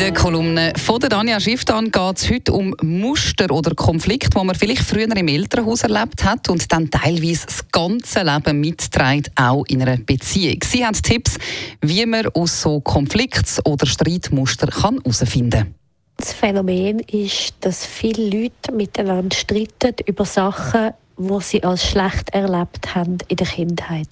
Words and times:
der 0.00 0.14
Kolumne 0.14 0.72
von 0.76 0.98
der 0.98 1.10
Danja 1.10 1.38
Schifftan 1.38 1.90
geht 1.90 2.16
es 2.16 2.30
heute 2.30 2.54
um 2.54 2.74
Muster 2.80 3.50
oder 3.50 3.74
Konflikte, 3.74 4.30
die 4.30 4.44
man 4.46 4.54
vielleicht 4.54 4.80
früher 4.80 5.14
im 5.14 5.28
Elternhaus 5.28 5.82
erlebt 5.82 6.24
hat 6.24 6.48
und 6.48 6.72
dann 6.72 6.90
teilweise 6.90 7.44
das 7.44 7.68
ganze 7.70 8.22
Leben 8.22 8.60
mitträgt, 8.60 9.30
auch 9.36 9.66
in 9.66 9.82
einer 9.82 9.98
Beziehung. 9.98 10.58
Sie 10.64 10.86
haben 10.86 10.94
Tipps, 10.94 11.36
wie 11.82 12.06
man 12.06 12.28
aus 12.28 12.62
so 12.62 12.80
Konflikts- 12.80 13.60
oder 13.66 13.84
Streitmustern 13.84 14.70
herausfinden 14.70 15.50
kann. 15.50 15.74
Das 16.16 16.32
Phänomen 16.32 17.00
ist, 17.00 17.56
dass 17.60 17.84
viele 17.84 18.24
Leute 18.24 18.72
miteinander 18.72 19.36
streiten 19.36 19.96
über 20.06 20.24
Sachen, 20.24 20.92
die 21.18 21.40
sie 21.42 21.62
als 21.62 21.86
schlecht 21.86 22.30
erlebt 22.30 22.94
haben 22.94 23.18
in 23.28 23.36
der 23.36 23.46
Kindheit. 23.46 24.08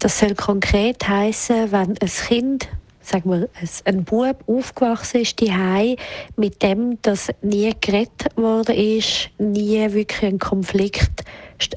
Das 0.00 0.18
soll 0.18 0.34
konkret 0.34 1.06
heißen, 1.06 1.70
wenn 1.70 1.96
ein 1.98 2.10
Kind 2.26 2.68
sagen 3.08 3.30
wir, 3.30 3.48
ein 3.84 4.04
Bub 4.04 4.44
aufgewachsen 4.46 5.22
ist 5.22 5.40
die 5.40 5.96
mit 6.36 6.62
dem, 6.62 7.00
dass 7.02 7.28
nie 7.42 7.72
gerettet 7.80 8.36
worden 8.36 8.74
ist, 8.74 9.30
nie 9.38 9.92
wirklich 9.92 10.22
ein 10.24 10.38
Konflikt 10.38 11.24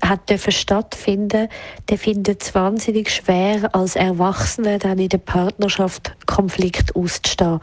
hat 0.03 0.29
dürfen 0.29 0.51
stattfinden, 0.51 1.47
der 1.89 1.97
findet 1.97 2.43
es 2.43 2.53
wahnsinnig 2.53 3.09
schwer, 3.09 3.73
als 3.73 3.95
Erwachsener 3.95 4.77
dann 4.77 4.99
in 4.99 5.09
der 5.09 5.17
Partnerschaft 5.17 6.15
Konflikt 6.27 6.95
auszustehen. 6.95 7.59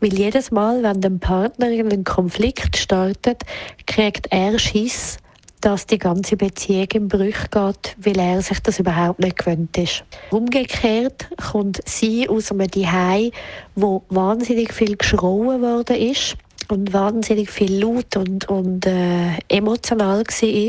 Weil 0.00 0.14
jedes 0.14 0.50
Mal, 0.50 0.82
wenn 0.82 1.00
der 1.00 1.10
Partner 1.10 1.70
in 1.70 1.90
einen 1.90 2.04
Konflikt 2.04 2.76
startet, 2.76 3.42
kriegt 3.86 4.28
er 4.30 4.58
Schiss, 4.58 5.18
dass 5.60 5.86
die 5.86 5.98
ganze 5.98 6.36
Beziehung 6.36 6.88
im 6.94 7.08
Bruch 7.08 7.50
geht, 7.50 7.96
weil 7.98 8.18
er 8.18 8.42
sich 8.42 8.60
das 8.60 8.78
überhaupt 8.78 9.20
nicht 9.20 9.38
gewöhnt 9.38 9.76
ist. 9.76 10.04
Umgekehrt 10.30 11.28
kommt 11.50 11.80
sie 11.84 12.28
aus 12.28 12.50
einem 12.50 12.70
Zuhause, 12.70 13.30
wo 13.74 14.02
wahnsinnig 14.08 14.72
viel 14.72 14.96
geschrauen 14.96 15.62
worden 15.62 15.96
ist 15.96 16.36
und 16.68 16.92
wahnsinnig 16.92 17.50
viel 17.50 17.82
laut 17.82 18.16
und, 18.16 18.48
und 18.48 18.86
äh, 18.86 19.38
emotional 19.48 20.22
war 20.24 20.64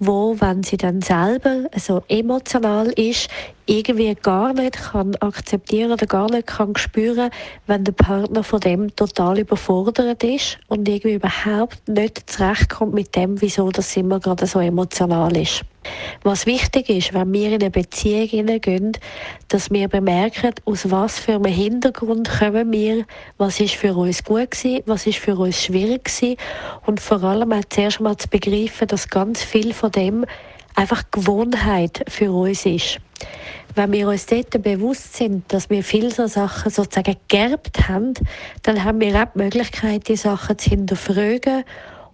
wo, 0.00 0.34
wenn 0.40 0.62
sie 0.62 0.78
dann 0.78 1.02
selber 1.02 1.66
so 1.76 2.02
emotional 2.08 2.88
ist, 2.88 3.28
irgendwie 3.66 4.14
gar 4.14 4.54
nicht 4.54 4.78
kann 4.78 5.14
akzeptieren 5.16 5.92
oder 5.92 6.06
gar 6.06 6.30
nicht 6.30 6.46
kann 6.46 6.74
spüren, 6.76 7.30
wenn 7.66 7.84
der 7.84 7.92
Partner 7.92 8.42
von 8.42 8.60
dem 8.60 8.96
total 8.96 9.38
überfordert 9.38 10.24
ist 10.24 10.58
und 10.68 10.88
irgendwie 10.88 11.14
überhaupt 11.14 11.86
nicht 11.86 12.30
zurechtkommt 12.30 12.94
mit 12.94 13.14
dem, 13.14 13.40
wieso 13.42 13.70
das 13.70 13.96
immer 13.96 14.18
gerade 14.18 14.46
so 14.46 14.58
emotional 14.58 15.36
ist. 15.36 15.64
Was 16.22 16.44
wichtig 16.44 16.90
ist, 16.90 17.14
wenn 17.14 17.32
wir 17.32 17.48
in 17.48 17.54
eine 17.54 17.70
Beziehung 17.70 18.28
hineingehen, 18.28 18.92
dass 19.48 19.70
wir 19.70 19.88
bemerken, 19.88 20.52
aus 20.66 20.90
was 20.90 21.18
für 21.18 21.34
einem 21.34 21.52
Hintergrund 21.52 22.28
kommen 22.28 22.70
wir, 22.72 23.06
was 23.38 23.60
ist 23.60 23.74
für 23.74 23.94
uns 23.94 24.22
gut 24.22 24.50
gewesen, 24.50 24.82
was 24.86 25.06
ist 25.06 25.18
für 25.18 25.36
uns 25.36 25.62
schwierig 25.62 26.04
gewesen 26.04 26.36
und 26.84 27.00
vor 27.00 27.22
allem 27.24 27.52
auch 27.52 27.64
zuerst 27.70 28.00
mal 28.00 28.16
zu 28.16 28.28
begreifen, 28.28 28.88
dass 28.88 29.08
ganz 29.08 29.42
viel 29.42 29.72
von 29.72 29.90
dem 29.92 30.26
einfach 30.74 31.04
Gewohnheit 31.10 32.04
für 32.08 32.30
uns 32.32 32.66
ist. 32.66 32.98
Wenn 33.74 33.92
wir 33.92 34.08
uns 34.08 34.26
dort 34.26 34.62
bewusst 34.62 35.16
sind, 35.16 35.52
dass 35.52 35.70
wir 35.70 35.84
viele 35.84 36.10
so 36.10 36.26
Sachen 36.26 36.70
sozusagen 36.70 37.16
geerbt 37.28 37.88
haben, 37.88 38.14
dann 38.62 38.82
haben 38.84 39.00
wir 39.00 39.14
auch 39.14 39.32
die 39.34 39.42
Möglichkeit, 39.42 40.08
die 40.08 40.16
Sachen 40.16 40.58
zu 40.58 40.70
hinterfragen 40.70 41.64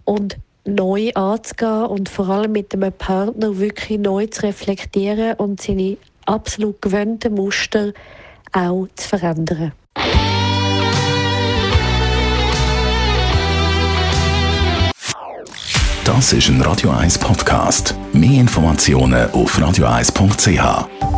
und 0.05 0.37
neu 0.67 1.11
anzugehen 1.13 1.85
und 1.85 2.09
vor 2.09 2.29
allem 2.29 2.51
mit 2.51 2.73
einem 2.73 2.91
Partner 2.91 3.57
wirklich 3.57 3.99
neu 3.99 4.27
zu 4.27 4.43
reflektieren 4.43 5.33
und 5.35 5.61
seine 5.61 5.97
absolut 6.25 6.81
gewöhnten 6.81 7.33
Muster 7.33 7.93
auch 8.51 8.87
zu 8.95 9.07
verändern. 9.07 9.71
Das 16.03 16.31
ist 16.31 16.47
ein 16.47 16.61
Radio 16.61 16.91
1 16.91 17.19
Podcast. 17.19 17.93
Mehr 18.13 18.39
Informationen 18.39 19.29
auf 19.31 19.59
radio1.ch. 19.59 21.16